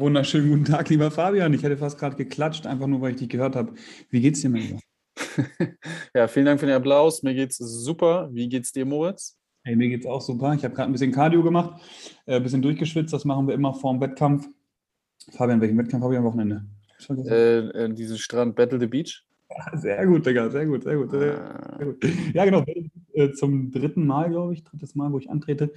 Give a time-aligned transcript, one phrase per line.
[0.00, 1.52] wunderschönen guten Tag, lieber Fabian.
[1.52, 3.74] Ich hätte fast gerade geklatscht, einfach nur, weil ich dich gehört habe.
[4.08, 4.80] Wie geht's dir, mein Lieber?
[6.14, 7.22] ja, vielen Dank für den Applaus.
[7.22, 8.30] Mir geht's super.
[8.32, 9.36] Wie geht's dir, Moritz?
[9.62, 10.54] Hey, mir geht's auch super.
[10.54, 11.82] Ich habe gerade ein bisschen Cardio gemacht,
[12.24, 13.12] äh, ein bisschen durchgeschwitzt.
[13.12, 14.48] Das machen wir immer vor dem Wettkampf.
[15.32, 16.64] Fabian, welchen Wettkampf habe ich am Wochenende?
[17.08, 19.26] Äh, äh, diesen Strand Battle the Beach.
[19.74, 21.10] Sehr gut, Digga, sehr gut, sehr gut.
[21.10, 22.04] Sehr, sehr gut.
[22.32, 22.64] Ja, genau,
[23.20, 25.72] äh, zum dritten Mal, glaube ich, drittes Mal, wo ich antrete.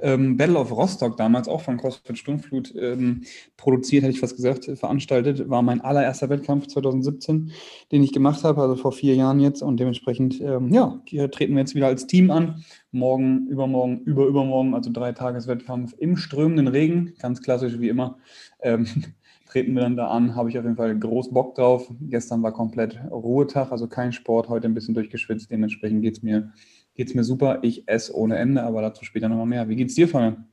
[0.00, 3.22] Ähm, Battle of Rostock, damals auch von CrossFit Sturmflut ähm,
[3.56, 7.52] produziert, hätte ich fast gesagt, veranstaltet, war mein allererster Wettkampf 2017,
[7.92, 9.62] den ich gemacht habe, also vor vier Jahren jetzt.
[9.62, 12.64] Und dementsprechend, ähm, ja, treten wir jetzt wieder als Team an.
[12.92, 18.18] Morgen, übermorgen, über übermorgen, also drei Tageswettkampf im strömenden Regen, ganz klassisch wie immer.
[18.62, 18.86] Ähm,
[19.54, 21.88] treten wir dann da an, habe ich auf jeden Fall groß Bock drauf.
[22.00, 25.50] Gestern war komplett Ruhetag, also kein Sport, heute ein bisschen durchgeschwitzt.
[25.50, 26.52] Dementsprechend geht es mir,
[26.94, 27.58] geht's mir super.
[27.62, 29.68] Ich esse ohne Ende, aber dazu später nochmal mehr.
[29.68, 30.46] Wie geht's dir, Fabian?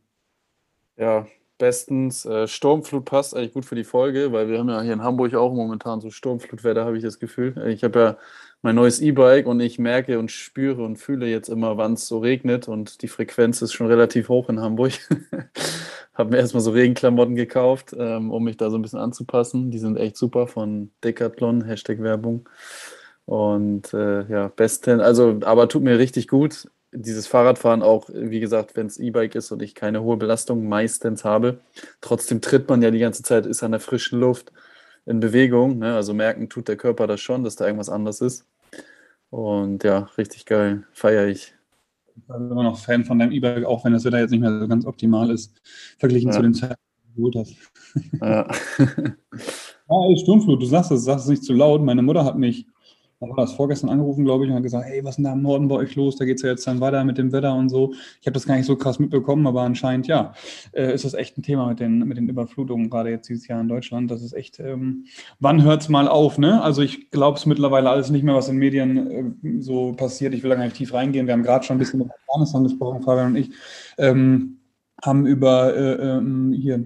[0.97, 2.25] Ja, bestens.
[2.25, 5.33] Äh, Sturmflut passt eigentlich gut für die Folge, weil wir haben ja hier in Hamburg
[5.35, 7.55] auch momentan so Sturmflutwetter, habe ich das Gefühl.
[7.67, 8.17] Ich habe ja
[8.61, 12.19] mein neues E-Bike und ich merke und spüre und fühle jetzt immer, wann es so
[12.19, 14.93] regnet und die Frequenz ist schon relativ hoch in Hamburg.
[16.13, 19.71] habe mir erstmal so Regenklamotten gekauft, ähm, um mich da so ein bisschen anzupassen.
[19.71, 22.47] Die sind echt super von Decathlon, Hashtag Werbung.
[23.25, 26.69] Und äh, ja, besten, also, aber tut mir richtig gut.
[26.93, 31.23] Dieses Fahrradfahren auch, wie gesagt, wenn es E-Bike ist und ich keine hohe Belastung meistens
[31.23, 31.59] habe.
[32.01, 34.51] Trotzdem tritt man ja die ganze Zeit, ist an der frischen Luft
[35.05, 35.79] in Bewegung.
[35.79, 35.95] Ne?
[35.95, 38.45] Also merken tut der Körper das schon, dass da irgendwas anders ist.
[39.29, 40.83] Und ja, richtig geil.
[40.91, 41.53] Feiere ich.
[42.17, 44.59] Ich bin immer noch Fan von deinem E-Bike, auch wenn das Wetter jetzt nicht mehr
[44.59, 45.61] so ganz optimal ist,
[45.97, 46.35] verglichen ja.
[46.35, 47.55] zu den Zeiten, die du geholt hast.
[48.21, 48.47] Ja.
[49.87, 51.81] ah, ey, Sturmflut, du sagst es, sagst es nicht zu laut.
[51.81, 52.67] Meine Mutter hat mich
[53.21, 55.33] da war das vorgestern angerufen, glaube ich, und hat gesagt, hey, was ist denn da
[55.33, 56.15] im Norden bei euch los?
[56.15, 57.93] Da geht es ja jetzt dann weiter mit dem Wetter und so.
[58.19, 60.33] Ich habe das gar nicht so krass mitbekommen, aber anscheinend, ja,
[60.73, 63.61] äh, ist das echt ein Thema mit den, mit den Überflutungen, gerade jetzt dieses Jahr
[63.61, 64.09] in Deutschland.
[64.09, 65.05] Das ist echt, ähm,
[65.39, 66.61] wann hört es mal auf, ne?
[66.61, 69.11] Also ich glaube es mittlerweile alles nicht mehr, was in Medien
[69.43, 70.33] äh, so passiert.
[70.33, 71.27] Ich will da gar nicht tief reingehen.
[71.27, 73.51] Wir haben gerade schon ein bisschen über Afghanistan gesprochen, Fabian und ich.
[73.97, 74.57] Ähm,
[75.03, 76.85] haben über äh, ähm, hier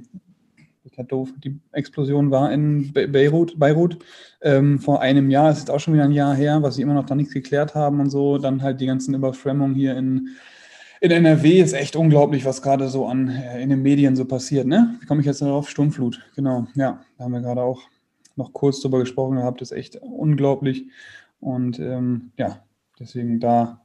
[1.04, 3.98] doof, die Explosion war in Beirut, Beirut
[4.42, 6.94] ähm, vor einem Jahr, ist jetzt auch schon wieder ein Jahr her, was sie immer
[6.94, 8.38] noch da nichts geklärt haben und so.
[8.38, 10.30] Dann halt die ganzen Überschwemmungen hier in,
[11.02, 14.68] in NRW ist echt unglaublich, was gerade so an äh, in den Medien so passiert.
[14.68, 14.96] Ne?
[15.00, 15.70] Wie komme ich jetzt darauf?
[15.70, 16.68] Sturmflut, genau.
[16.76, 17.82] Ja, da haben wir gerade auch
[18.36, 20.86] noch kurz drüber gesprochen gehabt, ist echt unglaublich.
[21.40, 22.64] Und ähm, ja,
[23.00, 23.85] deswegen da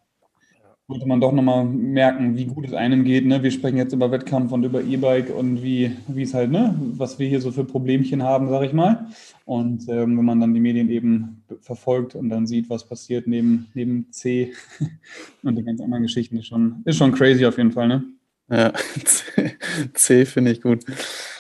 [0.90, 3.24] sollte man doch nochmal merken, wie gut es einem geht.
[3.24, 3.42] Ne?
[3.42, 7.28] Wir sprechen jetzt über Wettkampf und über E-Bike und wie, es halt, ne, was wir
[7.28, 9.06] hier so für Problemchen haben, sage ich mal.
[9.44, 13.68] Und ähm, wenn man dann die Medien eben verfolgt und dann sieht, was passiert neben,
[13.74, 14.52] neben C
[15.44, 18.02] und die ganz anderen Geschichten, ist schon, ist schon crazy auf jeden Fall, ne?
[18.50, 18.72] Ja,
[19.04, 19.52] C,
[19.94, 20.84] C finde ich gut.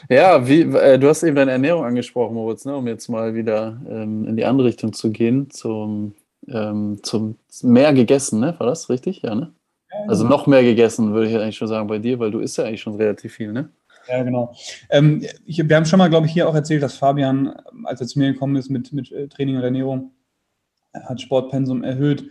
[0.08, 3.80] Ja, wie, äh, du hast eben deine Ernährung angesprochen, Moritz, ne, um jetzt mal wieder
[3.88, 6.14] ähm, in die andere Richtung zu gehen, zum
[6.48, 8.54] ähm, zum mehr gegessen, ne?
[8.58, 9.22] War das richtig?
[9.22, 9.52] Ja, ne?
[9.92, 10.36] Ja, also genau.
[10.36, 12.82] noch mehr gegessen, würde ich eigentlich schon sagen bei dir, weil du isst ja eigentlich
[12.82, 13.70] schon relativ viel, ne?
[14.08, 14.54] Ja, genau.
[14.88, 18.06] Ähm, ich, wir haben schon mal, glaube ich, hier auch erzählt, dass Fabian, als er
[18.06, 20.12] zu mir gekommen ist mit, mit äh, Training und Ernährung,
[20.92, 22.24] hat Sportpensum erhöht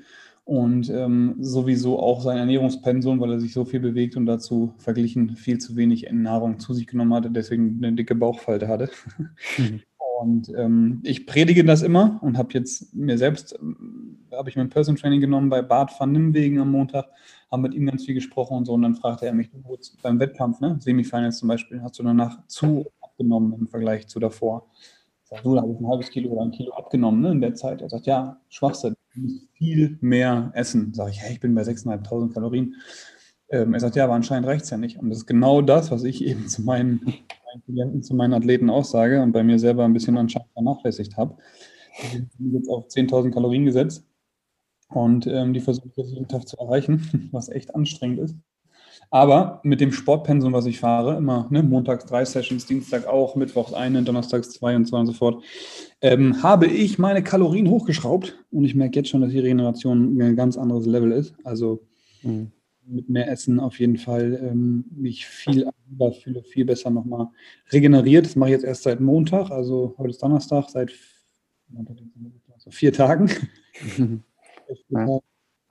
[0.43, 5.35] und ähm, sowieso auch sein Ernährungspensum, weil er sich so viel bewegt und dazu verglichen
[5.35, 8.89] viel zu wenig Nahrung zu sich genommen hatte, deswegen eine dicke Bauchfalte hatte.
[9.57, 9.81] Mhm.
[10.19, 14.69] Und ähm, ich predige das immer und habe jetzt mir selbst, ähm, habe ich mein
[14.69, 17.05] Person Training genommen bei Bart van Nimwegen am Montag,
[17.49, 18.73] haben mit ihm ganz viel gesprochen und so.
[18.73, 19.49] Und dann fragte er mich
[20.03, 24.67] beim Wettkampf, ne, Semifinals zum Beispiel, hast du danach zu abgenommen im Vergleich zu davor?
[25.23, 27.39] Ich sage, du, da habe ich ein halbes Kilo oder ein Kilo abgenommen ne, in
[27.39, 27.81] der Zeit.
[27.81, 30.93] Er sagt, ja, Schwachsinn, du musst viel mehr essen.
[30.93, 32.75] Sage ich, hey, ich bin bei 6.500 Kalorien.
[33.51, 34.99] Ähm, er sagt, ja, aber anscheinend reicht es ja nicht.
[34.99, 38.69] Und das ist genau das, was ich eben zu meinen, meinen Klienten, zu meinen Athleten
[38.69, 41.35] aussage und bei mir selber ein bisschen anscheinend vernachlässigt habe.
[42.01, 44.05] Ich bin jetzt auf 10.000 Kalorien gesetzt
[44.89, 48.35] und ähm, die versuche ich jeden Tag zu erreichen, was echt anstrengend ist.
[49.11, 53.73] Aber mit dem Sportpensum, was ich fahre, immer ne, montags drei Sessions, Dienstag auch, Mittwochs
[53.73, 55.43] eine, donnerstags zwei und so und so fort,
[56.01, 60.35] ähm, habe ich meine Kalorien hochgeschraubt und ich merke jetzt schon, dass die Regeneration ein
[60.35, 61.33] ganz anderes Level ist.
[61.43, 61.81] Also
[62.21, 62.51] mhm
[62.89, 67.27] mit mehr Essen auf jeden Fall ähm, mich viel aktiver fühle, viel besser nochmal
[67.71, 68.25] regeneriert.
[68.25, 70.91] Das mache ich jetzt erst seit Montag, also heute ist Donnerstag, seit
[71.75, 73.29] also vier Tagen.
[74.89, 75.19] ja.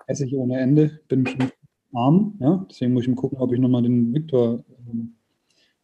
[0.06, 1.52] Esse ich ohne Ende, bin schon
[1.92, 2.64] arm, ja?
[2.70, 5.14] deswegen muss ich mal gucken, ob ich nochmal den Viktor, ähm,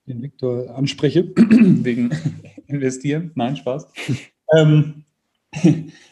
[0.07, 2.11] den Viktor anspreche, wegen
[2.67, 3.33] investieren.
[3.35, 3.87] Nein, Spaß.
[4.57, 5.05] ähm,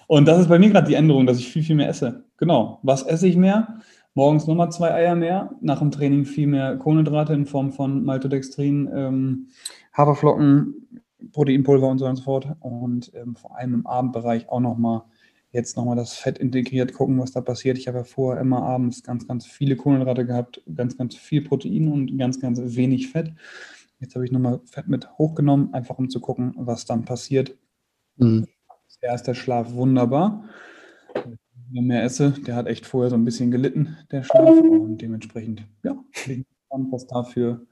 [0.06, 2.25] und das ist bei mir gerade die Änderung, dass ich viel, viel mehr esse.
[2.36, 2.78] Genau.
[2.82, 3.80] Was esse ich mehr?
[4.14, 8.91] Morgens nochmal zwei Eier mehr, nach dem Training viel mehr Kohlenhydrate in Form von Maltodextrin,
[8.94, 9.49] ähm,
[9.97, 12.49] Haferflocken, Proteinpulver und so und so fort.
[12.61, 15.03] Und ähm, vor allem im Abendbereich auch nochmal
[15.53, 17.79] jetzt nochmal das Fett integriert, gucken, was da passiert.
[17.79, 21.88] Ich habe ja vorher immer abends ganz, ganz viele Kohlenhydrate gehabt, ganz, ganz viel Protein
[21.88, 23.32] und ganz, ganz wenig Fett.
[24.00, 27.56] Jetzt habe ich nochmal Fett mit hochgenommen, einfach um zu gucken, was dann passiert.
[28.17, 28.49] Mhm.
[29.03, 30.44] Der Schlaf wunderbar.
[31.80, 34.48] Mehr esse, der hat echt vorher so ein bisschen gelitten, der Schlaf.
[34.48, 35.92] Und dementsprechend, ja,
[36.26, 37.66] bin ich gespannt, was dafür.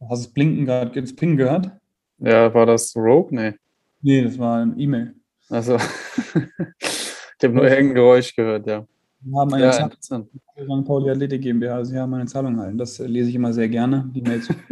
[0.00, 1.70] Hast du das Blinken gerade, das Ping gehört?
[2.18, 3.28] Ja, war das Rogue?
[3.30, 3.54] Nee.
[4.02, 5.14] Nee, das war ein E-Mail.
[5.48, 5.76] Also,
[6.78, 8.86] ich habe nur irgendein Geräusch gehört, ja.
[9.22, 10.86] Wir haben eine ja, Zahlung, St.
[10.86, 12.78] Pauli Athletik GmbH, Sie haben eine Zahlung erhalten.
[12.78, 14.48] Das lese ich immer sehr gerne, die Mails.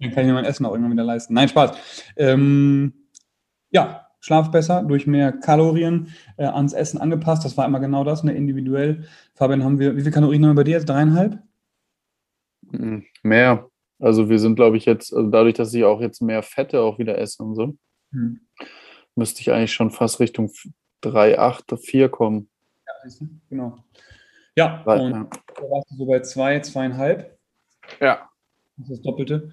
[0.00, 1.34] Dann kann ich mir mein Essen auch irgendwann wieder leisten.
[1.34, 1.76] Nein, Spaß.
[2.16, 2.92] Ähm,
[3.70, 7.44] ja, Schlaf besser, durch mehr Kalorien äh, ans Essen angepasst.
[7.44, 9.04] Das war immer genau das, ne, individuell.
[9.34, 10.88] Fabian, haben wir, wie viele Kalorien haben wir bei dir jetzt?
[10.88, 11.38] Dreieinhalb?
[12.70, 13.68] Hm, mehr.
[13.98, 16.98] Also wir sind, glaube ich, jetzt, also dadurch, dass ich auch jetzt mehr Fette auch
[16.98, 17.74] wieder esse und so,
[18.12, 18.40] hm.
[19.14, 20.50] müsste ich eigentlich schon fast Richtung
[21.02, 22.48] 3,8, 4 kommen.
[22.86, 23.76] Ja, genau.
[24.56, 25.28] Ja, Weil, und ja.
[25.54, 27.24] da warst du so bei 2, zwei, 2,5.
[28.00, 28.30] Ja.
[28.76, 29.52] Das ist das Doppelte.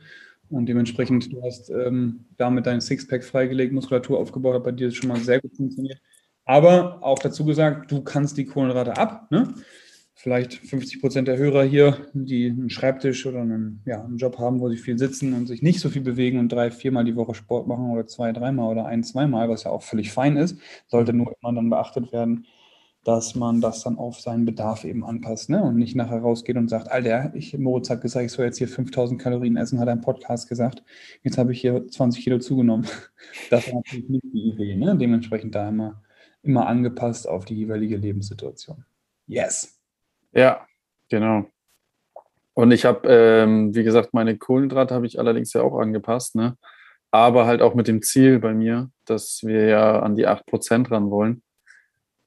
[0.50, 5.10] Und dementsprechend, du hast ähm, damit deinen Sixpack freigelegt, Muskulatur aufgebaut, hat bei dir schon
[5.10, 6.00] mal sehr gut funktioniert.
[6.46, 9.30] Aber auch dazu gesagt, du kannst die Kohlenhydrate ab.
[9.32, 9.54] Ne?
[10.16, 14.62] Vielleicht 50 Prozent der Hörer hier, die einen Schreibtisch oder einen, ja, einen Job haben,
[14.62, 17.36] wo sie viel sitzen und sich nicht so viel bewegen und drei, viermal die Woche
[17.36, 20.58] Sport machen oder zwei, dreimal oder ein, zweimal, was ja auch völlig fein ist,
[20.88, 22.48] sollte nur immer dann beachtet werden,
[23.08, 25.64] dass man das dann auf seinen Bedarf eben anpasst ne?
[25.64, 28.68] und nicht nachher rausgeht und sagt, Alter, ich, Moritz hat gesagt, ich soll jetzt hier
[28.68, 30.84] 5000 Kalorien essen, hat im Podcast gesagt,
[31.24, 32.86] jetzt habe ich hier 20 Kilo zugenommen.
[33.50, 34.98] Das ist natürlich nicht die Idee, ne?
[34.98, 36.04] dementsprechend da immer,
[36.44, 38.84] immer angepasst auf die jeweilige Lebenssituation.
[39.26, 39.80] Yes.
[40.34, 40.68] Ja,
[41.10, 41.46] genau.
[42.56, 46.58] Und ich habe, ähm, wie gesagt, meine Kohlenhydrate habe ich allerdings ja auch angepasst, ne?
[47.12, 51.10] aber halt auch mit dem Ziel bei mir, dass wir ja an die 8% ran
[51.10, 51.42] wollen.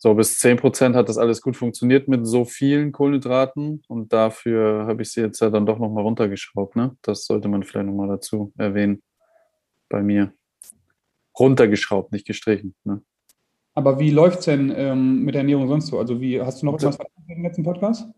[0.02, 4.86] So bis 10 Prozent hat das alles gut funktioniert mit so vielen Kohlenhydraten und dafür
[4.86, 6.74] habe ich sie jetzt ja dann doch nochmal runtergeschraubt.
[6.74, 6.96] Ne?
[7.02, 9.02] Das sollte man vielleicht nochmal dazu erwähnen
[9.90, 10.32] bei mir.
[11.38, 12.74] Runtergeschraubt, nicht gestrichen.
[12.82, 13.02] Ne?
[13.74, 15.98] Aber wie läuft es denn ähm, mit der Ernährung sonst so?
[15.98, 18.08] Also wie hast du noch etwas verändert im letzten Podcast?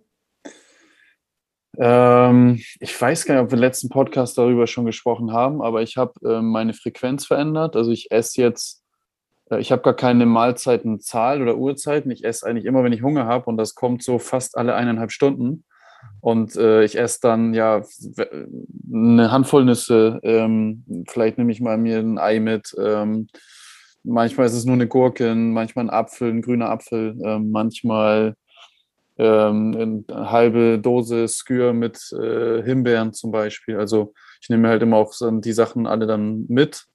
[1.79, 5.83] Ähm, ich weiß gar nicht, ob wir im letzten Podcast darüber schon gesprochen haben, aber
[5.83, 7.75] ich habe äh, meine Frequenz verändert.
[7.75, 8.82] Also ich esse jetzt
[9.59, 12.11] ich habe gar keine Mahlzeitenzahl oder Uhrzeiten.
[12.11, 15.13] Ich esse eigentlich immer, wenn ich Hunger habe und das kommt so fast alle eineinhalb
[15.13, 15.65] Stunden.
[16.21, 17.83] Und äh, ich esse dann ja
[18.93, 20.21] eine Handvoll Nüsse.
[20.23, 22.75] Ähm, vielleicht nehme ich mal mir ein Ei mit.
[22.79, 23.29] Ähm,
[24.05, 27.19] manchmal ist es nur eine Gurke, manchmal ein Apfel, ein grüner Apfel.
[27.25, 28.35] Ähm, manchmal
[29.19, 33.77] ähm, eine halbe Dose Skür mit äh, Himbeeren zum Beispiel.
[33.77, 36.87] Also ich nehme halt immer auch die Sachen alle dann mit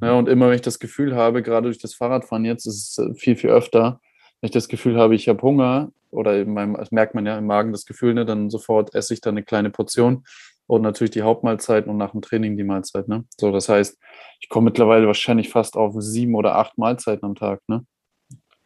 [0.00, 3.18] ja, und immer wenn ich das Gefühl habe, gerade durch das Fahrradfahren jetzt, ist es
[3.18, 4.00] viel, viel öfter,
[4.40, 7.38] wenn ich das Gefühl habe, ich habe Hunger oder in meinem, das merkt man ja
[7.38, 10.24] im Magen das Gefühl, ne, dann sofort esse ich dann eine kleine Portion
[10.66, 13.08] und natürlich die Hauptmahlzeiten und nach dem Training die Mahlzeit.
[13.08, 13.24] Ne?
[13.38, 13.98] So, das heißt,
[14.40, 17.60] ich komme mittlerweile wahrscheinlich fast auf sieben oder acht Mahlzeiten am Tag.
[17.68, 17.84] Ne?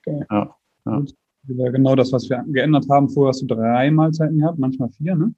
[0.00, 0.24] Okay.
[0.30, 1.02] Ja, ja.
[1.48, 3.08] ja, genau das, was wir geändert haben.
[3.08, 5.34] Vorher hast du drei Mahlzeiten gehabt, manchmal vier, ne?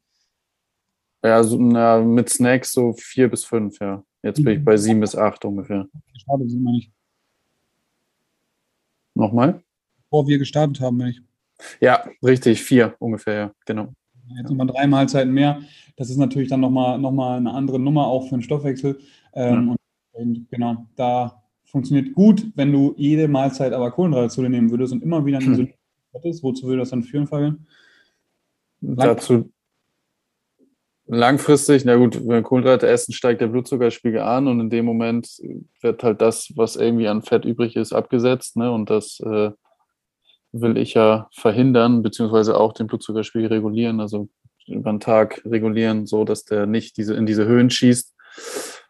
[1.22, 4.02] Ja, so, na, mit Snacks so vier bis fünf, ja.
[4.22, 5.86] Jetzt bin ich bei sieben bis acht ungefähr.
[6.12, 6.92] Gestartet sind wir nicht.
[9.14, 9.62] Nochmal?
[10.04, 11.22] Bevor wir gestartet haben, meine ich.
[11.80, 13.92] Ja, richtig, vier ungefähr, ja, genau.
[14.36, 15.60] Jetzt nochmal drei Mahlzeiten mehr.
[15.96, 18.98] Das ist natürlich dann nochmal noch mal eine andere Nummer auch für den Stoffwechsel.
[19.34, 20.20] Ähm, ja.
[20.20, 24.92] und, genau, da funktioniert gut, wenn du jede Mahlzeit aber Kohlenhydrate zu dir nehmen würdest
[24.92, 25.68] und immer wieder ein hm.
[26.12, 26.42] hättest.
[26.42, 27.66] Wozu würde das dann führen, Fabian?
[28.80, 29.50] Dazu,
[31.12, 35.28] Langfristig, na gut, wenn wir Kohlenhydrate essen, steigt der Blutzuckerspiegel an und in dem Moment
[35.80, 38.56] wird halt das, was irgendwie an Fett übrig ist, abgesetzt.
[38.56, 38.70] Ne?
[38.70, 39.50] Und das äh,
[40.52, 44.28] will ich ja verhindern, beziehungsweise auch den Blutzuckerspiegel regulieren, also
[44.68, 48.14] über den Tag regulieren, so dass der nicht diese, in diese Höhen schießt.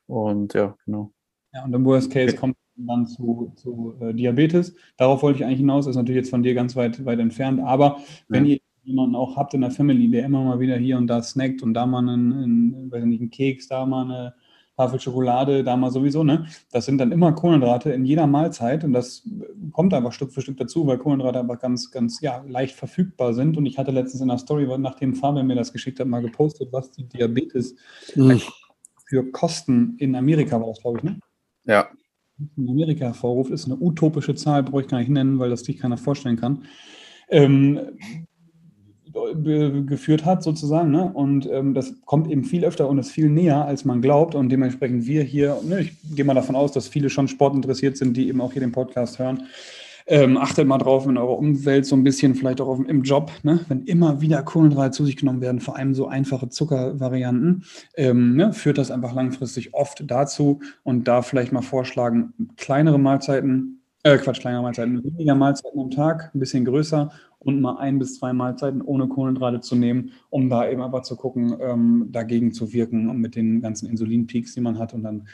[0.07, 1.13] Und ja, genau.
[1.55, 4.75] Ja, und im Worst Case kommt dann zu, zu äh, Diabetes.
[4.99, 7.61] Darauf wollte ich eigentlich hinaus, ist natürlich jetzt von dir ganz weit, weit entfernt.
[7.61, 7.99] Aber
[8.29, 8.57] wenn ja.
[8.57, 11.63] ihr jemanden auch habt in der Family, der immer mal wieder hier und da snackt
[11.63, 14.35] und da mal einen, einen, weiß nicht, einen Keks, da mal eine
[14.81, 16.47] Tafel Schokolade, da mal sowieso, ne?
[16.73, 19.29] Das sind dann immer Kohlenhydrate in jeder Mahlzeit und das
[19.73, 23.59] kommt einfach Stück für Stück dazu, weil Kohlenhydrate einfach ganz, ganz, ja, leicht verfügbar sind.
[23.59, 26.73] Und ich hatte letztens in der Story, nachdem Fabian mir das geschickt hat, mal gepostet,
[26.73, 27.75] was die Diabetes
[28.15, 28.41] mhm.
[29.05, 31.21] für Kosten in Amerika war, das glaube ich, ne?
[31.65, 31.89] Ja.
[32.57, 35.77] In Amerika hervorruft, ist eine utopische Zahl, brauche ich gar nicht nennen, weil das sich
[35.77, 36.63] keiner vorstellen kann.
[37.29, 37.79] Ähm,
[39.87, 40.91] geführt hat, sozusagen.
[40.91, 41.11] Ne?
[41.13, 44.35] Und ähm, das kommt eben viel öfter und ist viel näher, als man glaubt.
[44.35, 48.17] Und dementsprechend wir hier, ne, ich gehe mal davon aus, dass viele schon sportinteressiert sind,
[48.17, 49.45] die eben auch hier den Podcast hören.
[50.07, 53.31] Ähm, achtet mal drauf in eurer Umwelt so ein bisschen, vielleicht auch auf, im Job,
[53.45, 53.61] ne?
[53.69, 57.65] wenn immer wieder Kohlenhydrate zu sich genommen werden, vor allem so einfache Zuckervarianten,
[57.97, 58.53] ähm, ne?
[58.53, 64.41] führt das einfach langfristig oft dazu und da vielleicht mal vorschlagen, kleinere Mahlzeiten, äh, Quatsch,
[64.41, 68.83] kleinere Mahlzeiten, weniger Mahlzeiten am Tag, ein bisschen größer und mal ein bis zwei Mahlzeiten
[68.83, 73.19] ohne Kohlenhydrate zu nehmen, um da eben aber zu gucken, ähm, dagegen zu wirken und
[73.19, 75.27] mit den ganzen Insulinpeaks, die man hat und dann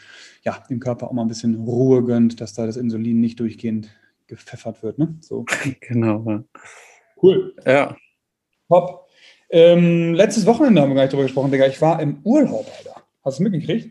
[0.42, 3.90] ja dem Körper auch mal ein bisschen Ruhe gönnt, dass da das Insulin nicht durchgehend
[4.28, 4.98] gepfeffert wird.
[4.98, 5.16] Ne?
[5.20, 5.44] So.
[5.80, 6.24] Genau.
[6.26, 6.44] Ja.
[7.20, 7.54] Cool.
[7.64, 7.96] Ja.
[8.68, 9.08] Top.
[9.50, 11.66] Ähm, letztes Wochenende haben wir gar nicht drüber gesprochen, Digga.
[11.66, 13.02] Ich war im Urlaub, Alter.
[13.24, 13.90] Hast du es mitgekriegt?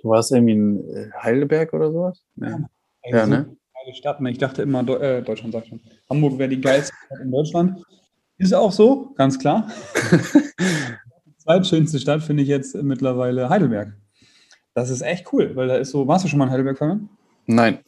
[0.00, 2.24] Du warst irgendwie in äh, Heidelberg oder sowas?
[2.36, 2.58] Ja,
[3.04, 3.56] ja ne?
[3.82, 4.20] Geile Stadt.
[4.20, 4.30] Ne?
[4.30, 7.82] Ich dachte immer, äh, Deutschland sagt schon, Hamburg wäre die geilste Stadt in Deutschland.
[8.38, 9.68] Ist auch so, ganz klar.
[10.10, 13.94] die zweitschönste Stadt finde ich jetzt mittlerweile Heidelberg.
[14.74, 17.08] Das ist echt cool, weil da ist so, warst du schon mal in Heidelberg, Fabian?
[17.46, 17.78] Nein.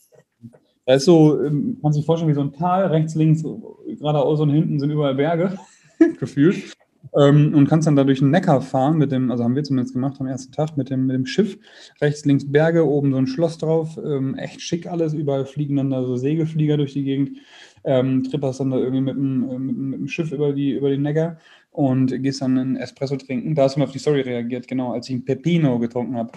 [0.86, 4.50] Da ist so, ähm, man sich vorstellen, wie so ein Tal, rechts, links, geradeaus und
[4.50, 5.58] hinten sind überall Berge,
[6.20, 6.74] gefühlt.
[7.16, 9.94] Ähm, und kannst dann da durch den Neckar fahren mit dem, also haben wir zumindest
[9.94, 11.56] gemacht am ersten Tag mit dem, mit dem Schiff.
[12.00, 13.98] Rechts, links Berge, oben so ein Schloss drauf.
[14.04, 15.14] Ähm, echt schick alles.
[15.14, 17.38] Überall fliegen dann da so Segelflieger durch die Gegend.
[17.84, 20.90] Ähm, tripperst dann da irgendwie mit dem, äh, mit, mit dem Schiff über, die, über
[20.90, 21.38] den Neckar
[21.70, 23.54] und gehst dann einen Espresso trinken.
[23.54, 26.32] Da hast du mir auf die Story reagiert, genau, als ich einen Pepino getrunken habe.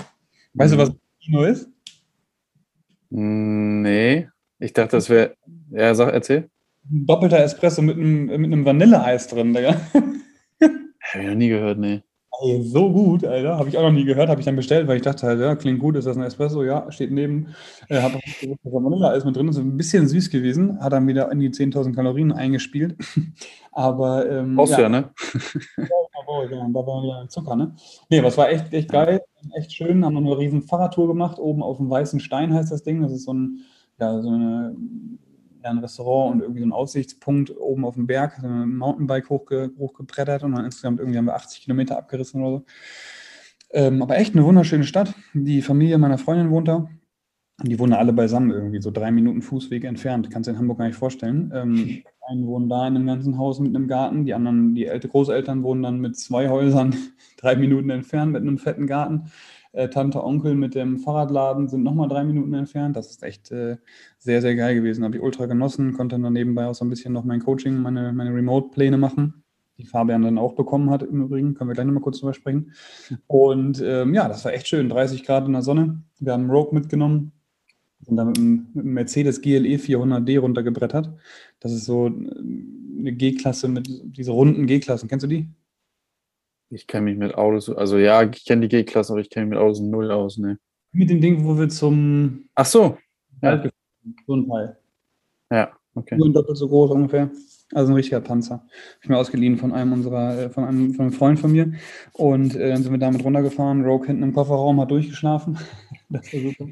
[0.53, 0.77] Weißt mhm.
[0.77, 1.69] du, was Pepino ist?
[3.09, 4.27] Nee.
[4.59, 5.35] Ich dachte, das wäre.
[5.71, 6.49] Ja, sag, erzähl.
[6.91, 9.75] Ein doppelter Espresso mit einem, mit einem Vanilleeis drin, Digga.
[10.61, 12.01] Habe ich noch nie gehört, nee.
[12.39, 13.57] Ey, so gut, Alter.
[13.57, 15.55] Habe ich auch noch nie gehört, habe ich dann bestellt, weil ich dachte halt, ja,
[15.55, 16.63] klingt gut, ist das ein Espresso?
[16.63, 17.55] Ja, steht neben.
[17.89, 21.31] Äh, habe gewusst, dass Vanilleeis mit drin ist, ein bisschen süß gewesen, hat dann wieder
[21.31, 22.95] in die 10.000 Kalorien eingespielt.
[23.71, 24.29] Aber.
[24.29, 25.09] Ähm, Brauchst ja, ja, ne?
[25.77, 27.73] ja, genau, da war wieder Zucker, ne?
[28.09, 29.21] Nee, aber es war echt, echt geil,
[29.55, 30.05] echt schön.
[30.05, 33.01] Haben noch eine riesen Fahrradtour gemacht, oben auf dem Weißen Stein heißt das Ding.
[33.01, 33.61] Das ist so ein,
[33.99, 34.75] ja, so eine
[35.69, 39.71] ein Restaurant und irgendwie so ein Aussichtspunkt oben auf dem Berg, so ein Mountainbike hochge
[39.77, 42.65] hochgebrettert und dann insgesamt irgendwie haben wir 80 Kilometer abgerissen oder so.
[43.71, 45.13] Ähm, aber echt eine wunderschöne Stadt.
[45.33, 46.89] Die Familie meiner Freundin wohnt da.
[47.63, 50.29] Die wohnen alle beisammen irgendwie, so drei Minuten Fußweg entfernt.
[50.31, 51.51] Kannst du in Hamburg gar nicht vorstellen.
[51.55, 55.63] Ähm, einen wohnen da in einem ganzen Haus mit einem Garten, die anderen, die Großeltern
[55.63, 56.95] wohnen dann mit zwei Häusern
[57.37, 59.31] drei Minuten entfernt mit einem fetten Garten
[59.77, 62.95] äh, Tante, Onkel mit dem Fahrradladen sind nochmal drei Minuten entfernt.
[62.95, 63.77] Das ist echt äh,
[64.17, 65.03] sehr, sehr geil gewesen.
[65.03, 68.11] Habe ich ultra genossen, konnte dann nebenbei auch so ein bisschen noch mein Coaching, meine,
[68.11, 69.43] meine Remote-Pläne machen,
[69.77, 71.53] die Fabian dann auch bekommen hat im Übrigen.
[71.53, 72.73] Können wir gleich nochmal kurz drüber sprechen.
[73.27, 74.89] Und ähm, ja, das war echt schön.
[74.89, 76.01] 30 Grad in der Sonne.
[76.19, 77.31] Wir haben Rogue mitgenommen,
[78.01, 81.11] sind da mit einem, Mercedes GLE 400D runtergebrettert.
[81.59, 82.11] Das ist so äh,
[82.99, 85.07] eine G-Klasse mit diese runden G-Klassen.
[85.07, 85.47] Kennst du die?
[86.69, 89.51] Ich kenne mich mit Autos, also ja, ich kenne die G-Klasse, aber ich kenne mich
[89.51, 90.59] mit Autos null aus, ne.
[90.91, 92.49] Mit dem Ding, wo wir zum.
[92.55, 92.97] Ach so.
[93.41, 93.63] Ja.
[94.25, 94.77] So ein Teil.
[95.51, 96.17] Ja, okay.
[96.17, 97.29] Nur doppelt so groß ungefähr.
[97.73, 98.55] Also ein richtiger Panzer.
[98.55, 98.69] Habe
[99.01, 101.73] ich mir ausgeliehen von einem unserer, äh, von einem, von einem Freund von mir.
[102.13, 103.85] Und äh, dann sind wir damit runtergefahren.
[103.85, 105.57] Rogue hinten im Kofferraum hat durchgeschlafen.
[106.09, 106.67] das war super.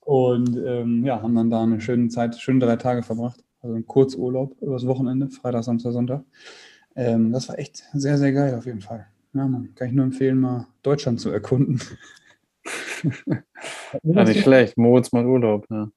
[0.00, 3.42] Und ähm, ja, haben dann da eine schöne Zeit, schöne drei Tage verbracht.
[3.60, 6.22] Also ein Kurzurlaub übers Wochenende, Freitag, Samstag, Sonntag.
[6.94, 9.06] Ähm, das war echt sehr, sehr geil auf jeden Fall.
[9.36, 11.78] Ja, man, kann ich nur empfehlen, mal Deutschland zu erkunden.
[14.02, 14.78] ja, nicht schlecht.
[14.78, 15.66] Moritz mal Urlaub.
[15.68, 15.90] Ja.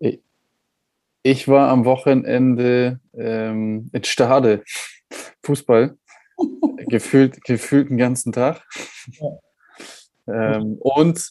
[0.00, 0.20] Ich,
[1.22, 4.64] ich, war am Wochenende ähm, in Stade,
[5.44, 5.96] Fußball,
[6.88, 8.66] gefühlt, gefühlt den ganzen Tag.
[9.12, 10.56] Ja.
[10.56, 11.24] Ähm, und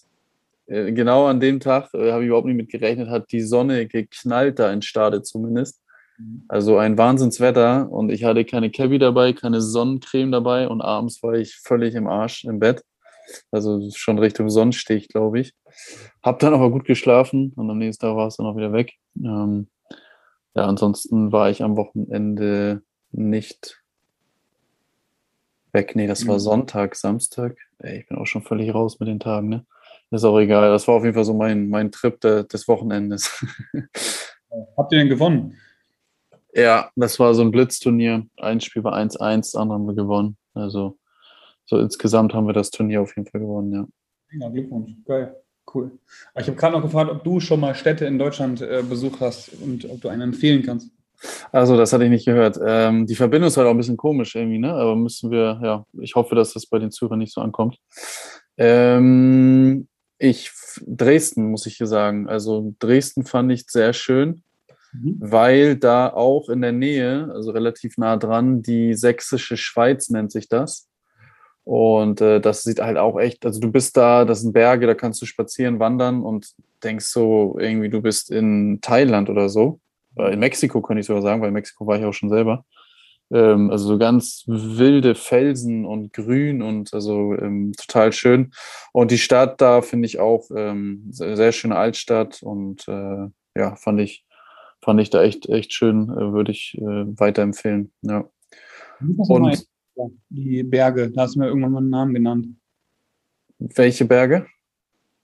[0.67, 3.87] äh, genau an dem Tag, äh, habe ich überhaupt nicht mit gerechnet, hat die Sonne
[3.87, 5.81] geknallt da in Stade zumindest.
[6.17, 6.43] Mhm.
[6.47, 11.33] Also ein Wahnsinnswetter und ich hatte keine Cabbie dabei, keine Sonnencreme dabei und abends war
[11.33, 12.83] ich völlig im Arsch im Bett.
[13.51, 15.53] Also schon Richtung Sonnenstich, glaube ich.
[16.23, 18.93] Hab dann aber gut geschlafen und am nächsten Tag war es dann auch wieder weg.
[19.17, 19.67] Ähm,
[20.55, 22.81] ja, ansonsten war ich am Wochenende
[23.11, 23.83] nicht
[25.71, 25.95] weg.
[25.95, 26.39] Nee, das war mhm.
[26.39, 27.57] Sonntag, Samstag.
[27.79, 29.65] Ey, ich bin auch schon völlig raus mit den Tagen, ne?
[30.09, 30.69] Ist auch egal.
[30.71, 33.45] Das war auf jeden Fall so mein, mein Trip de, des Wochenendes.
[34.77, 35.57] Habt ihr denn gewonnen?
[36.53, 38.25] Ja, das war so ein Blitzturnier.
[38.37, 40.37] Ein Spiel war 1-1, das andere haben wir gewonnen.
[40.53, 40.97] Also
[41.65, 43.87] so insgesamt haben wir das Turnier auf jeden Fall gewonnen, ja.
[44.39, 44.91] Ja, Glückwunsch.
[45.05, 45.35] Geil.
[45.73, 45.91] Cool.
[46.39, 49.51] ich habe gerade noch gefragt, ob du schon mal Städte in Deutschland äh, besucht hast
[49.61, 50.89] und ob du einen empfehlen kannst.
[51.51, 52.57] Also, das hatte ich nicht gehört.
[52.65, 54.73] Ähm, die Verbindung ist halt auch ein bisschen komisch irgendwie, ne?
[54.73, 57.79] Aber müssen wir, ja, ich hoffe, dass das bei den Zürern nicht so ankommt.
[58.55, 59.87] Ähm,
[60.19, 60.51] ich,
[60.85, 62.29] Dresden, muss ich hier sagen.
[62.29, 64.43] Also, Dresden fand ich sehr schön.
[65.01, 65.17] Mhm.
[65.19, 70.49] weil da auch in der Nähe, also relativ nah dran, die sächsische Schweiz nennt sich
[70.49, 70.87] das.
[71.63, 74.93] Und äh, das sieht halt auch echt, also du bist da, das sind Berge, da
[74.93, 79.81] kannst du spazieren, wandern und denkst so irgendwie, du bist in Thailand oder so.
[80.17, 82.63] Äh, in Mexiko könnte ich sogar sagen, weil in Mexiko war ich auch schon selber.
[83.31, 88.51] Ähm, also so ganz wilde Felsen und grün und also ähm, total schön.
[88.93, 93.27] Und die Stadt da finde ich auch ähm, sehr, sehr, schöne Altstadt und äh,
[93.57, 94.25] ja, fand ich,
[94.87, 97.91] fand ich da echt, echt schön, äh, würde ich äh, weiterempfehlen.
[98.03, 98.23] Ja.
[99.01, 99.67] Und
[100.29, 102.47] die Berge, da hast du mir irgendwann mal einen Namen genannt.
[103.59, 104.47] Welche Berge?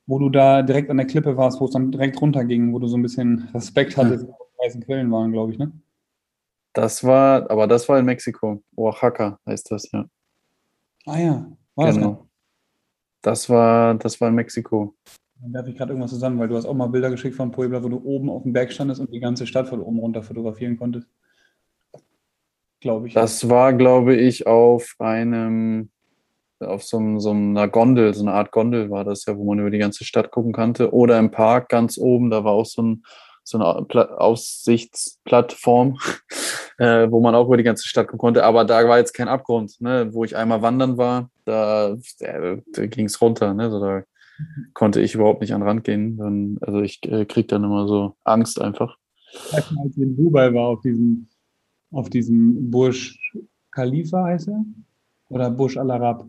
[0.06, 2.88] Wo du da direkt an der Klippe warst, wo es dann direkt runterging, wo du
[2.88, 5.72] so ein bisschen Respekt hattest, wo die heißen Quellen waren, glaube ich, ne?
[6.74, 8.62] Das war, aber das war in Mexiko.
[8.76, 10.04] Oaxaca heißt das, ja.
[11.06, 12.28] Ah ja, war genau.
[13.22, 13.40] das?
[13.40, 14.94] Das war, das war in Mexiko.
[15.44, 17.84] Dann werfe ich gerade irgendwas zusammen, weil du hast auch mal Bilder geschickt von Puebla,
[17.84, 20.78] wo du oben auf dem Berg standest und die ganze Stadt von oben runter fotografieren
[20.78, 21.10] konntest.
[22.80, 23.14] Glaube ich.
[23.14, 25.90] Das war, glaube ich, auf einem,
[26.62, 29.70] auf so, so einer Gondel, so eine Art Gondel war das ja, wo man über
[29.70, 30.94] die ganze Stadt gucken konnte.
[30.94, 33.04] Oder im Park ganz oben, da war auch so ein
[33.46, 35.98] so eine Aussichtsplattform,
[36.78, 38.46] äh, wo man auch über die ganze Stadt gucken konnte.
[38.46, 40.08] Aber da war jetzt kein Abgrund, ne?
[40.14, 43.54] wo ich einmal wandern war, da, da, da ging es runter.
[43.54, 43.70] Ne?
[43.70, 44.04] So, da
[44.74, 46.18] konnte ich überhaupt nicht an den Rand gehen.
[46.18, 48.98] Dann, also ich äh, krieg dann immer so Angst einfach.
[49.52, 51.28] Als ich in Dubai war, auf diesem,
[51.92, 53.18] auf diesem Burj
[53.72, 54.64] Khalifa heißt er?
[55.30, 56.28] Oder Burj Al Arab?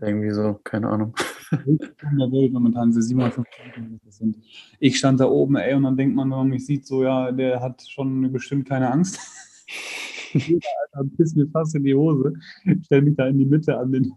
[0.00, 1.14] Irgendwie so, keine Ahnung.
[1.50, 3.62] der Welt momentan sind 750
[4.10, 4.36] sind.
[4.78, 7.32] Ich stand da oben, ey, und dann denkt man, wenn man mich sieht, so, ja,
[7.32, 9.18] der hat schon bestimmt keine Angst.
[10.34, 12.34] Alter, piss mir fast in die Hose.
[12.82, 14.12] Stell mich da in die Mitte an den,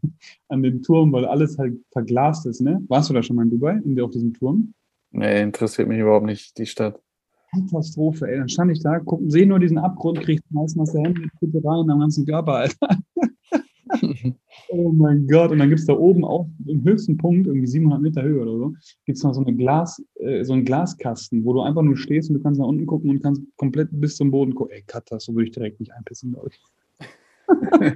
[0.50, 2.82] an den Turm, weil alles halt verglast ist, ne?
[2.88, 4.74] Warst du da schon mal in Dubai, in, auf diesem Turm?
[5.12, 7.00] Nee, interessiert mich überhaupt nicht, die Stadt.
[7.52, 8.38] Katastrophe, ey.
[8.38, 11.62] Dann stand ich da, guck, sehe nur diesen Abgrund, krieg meistens aus der Hände, bitte
[11.64, 12.98] rein am ganzen Körper, Alter.
[14.70, 15.52] Oh mein Gott.
[15.52, 18.58] Und dann gibt es da oben auch im höchsten Punkt, irgendwie 700 Meter Höhe oder
[18.58, 18.74] so,
[19.06, 22.30] gibt es noch so, eine Glas, äh, so einen Glaskasten, wo du einfach nur stehst
[22.30, 24.74] und du kannst nach unten gucken und kannst komplett bis zum Boden gucken.
[24.74, 26.62] Ey, Katas, so würde ich direkt nicht einpissen, glaube ich.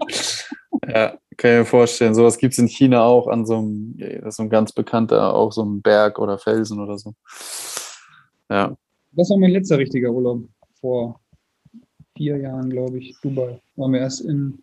[0.87, 2.15] ja, kann ich mir vorstellen.
[2.15, 5.33] Sowas gibt es in China auch an so einem, das ist so ein ganz bekannter,
[5.33, 7.13] auch so ein Berg oder Felsen oder so.
[8.49, 8.75] Ja.
[9.13, 10.43] Das war mein letzter richtiger Urlaub
[10.81, 11.19] vor
[12.17, 13.15] vier Jahren, glaube ich.
[13.21, 13.59] Dubai.
[13.75, 14.59] Waren wir erst in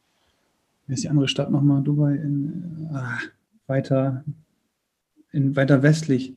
[0.86, 1.82] wie ist die andere Stadt nochmal?
[1.82, 3.18] Dubai in, ah,
[3.66, 4.24] weiter,
[5.30, 6.36] in, weiter westlich.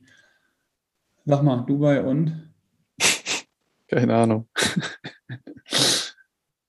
[1.24, 2.32] Sag mal, Dubai und?
[3.88, 4.46] Keine Ahnung.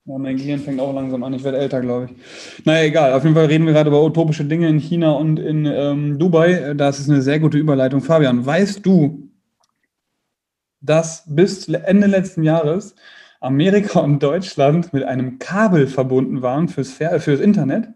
[0.08, 1.34] Ja, mein Gehirn fängt auch langsam an.
[1.34, 2.66] Ich werde älter, glaube ich.
[2.66, 3.14] Naja, egal.
[3.14, 6.74] Auf jeden Fall reden wir gerade über utopische Dinge in China und in ähm, Dubai.
[6.76, 8.00] Das ist eine sehr gute Überleitung.
[8.02, 9.30] Fabian, weißt du,
[10.80, 12.96] dass bis Ende letzten Jahres
[13.40, 17.90] Amerika und Deutschland mit einem Kabel verbunden waren fürs, fürs Internet?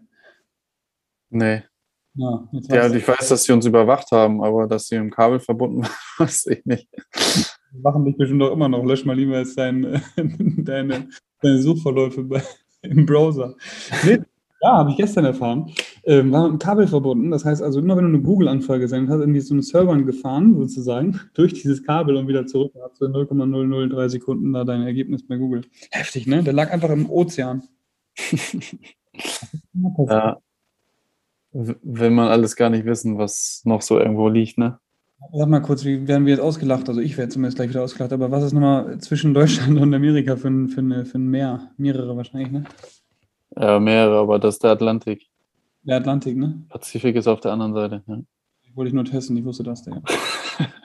[1.30, 1.62] Nee.
[2.14, 5.82] Ja, ja ich weiß, dass sie uns überwacht haben, aber dass sie im Kabel verbunden
[5.82, 6.88] waren, weiß ich nicht.
[7.72, 8.84] Die machen dich bestimmt auch immer noch.
[8.84, 11.08] Lösch mal lieber jetzt dein, deine,
[11.40, 12.42] deine Suchverläufe bei,
[12.82, 13.54] im Browser.
[14.04, 14.20] Nee,
[14.62, 15.72] ja, habe ich gestern erfahren.
[16.04, 17.32] Ähm, war mit einem Kabel verbunden.
[17.32, 20.54] Das heißt also, immer wenn du eine Google-Anfrage gesendet hast, in so einen Servern gefahren,
[20.56, 25.26] sozusagen, durch dieses Kabel und wieder zurück, hast du in 0,003 Sekunden da dein Ergebnis
[25.26, 25.62] bei Google.
[25.90, 26.44] Heftig, ne?
[26.44, 27.64] Der lag einfach im Ozean.
[30.08, 30.38] ja.
[31.52, 34.78] Will man alles gar nicht wissen, was noch so irgendwo liegt, ne?
[35.32, 36.88] Sag mal kurz, wie werden wir jetzt ausgelacht?
[36.88, 40.36] Also ich werde zumindest gleich wieder ausgelacht, aber was ist nochmal zwischen Deutschland und Amerika
[40.36, 41.70] für ein, für, eine, für ein Meer?
[41.76, 42.64] Mehrere wahrscheinlich, ne?
[43.56, 45.26] Ja, mehrere, aber das ist der Atlantik.
[45.82, 46.64] Der Atlantik, ne?
[46.68, 48.18] Pazifik ist auf der anderen Seite, ja.
[48.74, 50.02] Wollte ich nur testen, ich wusste das, der.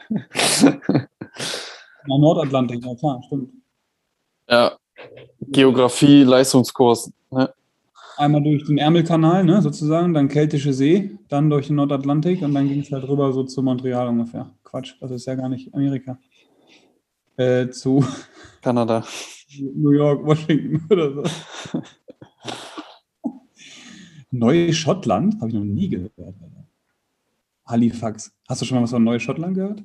[2.07, 3.49] Na, Nordatlantik, ja klar, stimmt.
[4.49, 4.77] Ja,
[5.41, 7.11] Geografie, Leistungskurs.
[7.31, 7.53] Ne?
[8.17, 12.67] Einmal durch den Ärmelkanal, ne, sozusagen, dann Keltische See, dann durch den Nordatlantik und dann
[12.67, 14.49] ging es halt rüber so zu Montreal ungefähr.
[14.63, 16.17] Quatsch, das ist ja gar nicht Amerika.
[17.37, 18.03] Äh, zu
[18.61, 19.05] Kanada.
[19.59, 21.23] New York, Washington oder so.
[24.37, 25.35] Neuschottland?
[25.39, 26.13] Habe ich noch nie gehört.
[27.65, 28.33] Halifax.
[28.47, 29.83] Hast du schon mal was von Neuschottland gehört?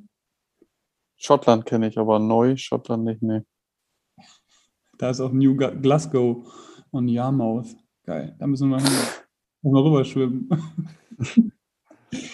[1.17, 3.43] Schottland kenne ich, aber Neuschottland nicht, nee.
[4.99, 6.47] Da ist auch New Glasgow
[6.91, 7.77] und Yarmouth.
[8.05, 8.91] Geil, da müssen wir mal,
[9.63, 10.49] mal rüber schwimmen.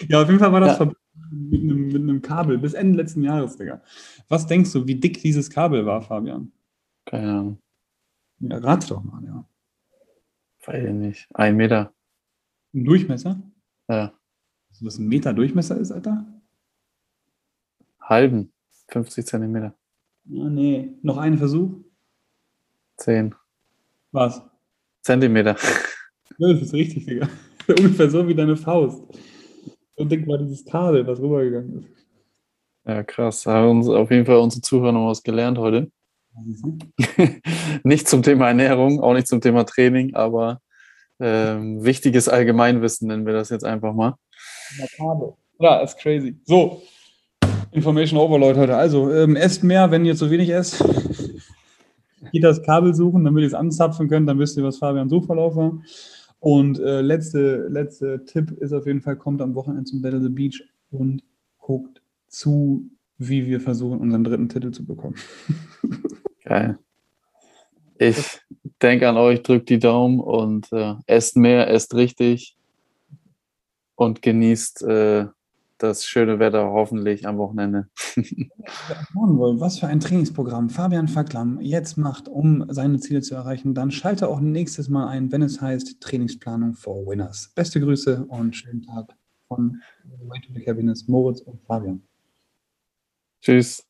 [0.07, 0.91] ja, auf jeden Fall war das ja.
[1.31, 3.81] mit, einem, mit einem Kabel bis Ende letzten Jahres, Digga.
[4.27, 6.51] Was denkst du, wie dick dieses Kabel war, Fabian?
[7.05, 7.59] Keine Ahnung.
[8.39, 9.45] Ja, rat doch mal, ja.
[10.65, 11.27] Weiß ich nicht.
[11.33, 11.93] Ein Meter.
[12.73, 13.41] Ein Durchmesser?
[13.87, 14.13] Ja.
[14.69, 16.25] Also, was ein Meter Durchmesser ist, Alter?
[17.99, 18.51] Halben.
[18.89, 19.75] 50 Zentimeter.
[20.27, 20.89] Ah, nee.
[21.01, 21.71] Noch einen Versuch?
[22.97, 23.33] 10.
[24.11, 24.41] Was?
[25.01, 25.55] Zentimeter.
[26.37, 27.27] Ja, das ist richtig, Digga.
[27.67, 29.03] Ungefähr so wie deine Faust.
[29.95, 31.89] So dick war dieses Kabel, was rübergegangen ist.
[32.85, 33.43] Ja, krass.
[33.43, 35.91] Da haben uns auf jeden Fall unsere Zuhörer noch was gelernt heute.
[37.83, 40.61] nicht zum Thema Ernährung, auch nicht zum Thema Training, aber
[41.19, 44.15] ähm, wichtiges Allgemeinwissen nennen wir das jetzt einfach mal.
[45.59, 46.39] Ja, ist crazy.
[46.45, 46.81] So,
[47.71, 48.75] Information Overload heute.
[48.75, 50.83] Also, ähm, esst mehr, wenn ihr zu wenig esst.
[52.31, 55.55] Geht das Kabel suchen, damit ihr es anzapfen könnt, dann wisst ihr, was Fabian Suchverlauf
[55.55, 55.81] war.
[56.39, 60.29] Und äh, letzte, letzte Tipp ist auf jeden Fall, kommt am Wochenende zum Battle the
[60.29, 61.23] Beach und
[61.57, 65.15] guckt zu, wie wir versuchen, unseren dritten Titel zu bekommen.
[66.43, 66.79] Geil.
[67.97, 68.39] Ich
[68.81, 72.57] denke an euch, drückt die Daumen und äh, esst mehr, esst richtig
[73.95, 75.27] und genießt äh,
[75.77, 77.87] das schöne Wetter hoffentlich am Wochenende.
[79.13, 84.27] Was für ein Trainingsprogramm Fabian Facklam jetzt macht, um seine Ziele zu erreichen, dann schalte
[84.27, 87.51] auch nächstes Mal ein, wenn es heißt Trainingsplanung for Winners.
[87.55, 89.15] Beste Grüße und schönen Tag
[89.47, 89.81] von
[90.27, 92.03] Way to the Happiness, Moritz und Fabian.
[93.41, 93.85] Tschüss.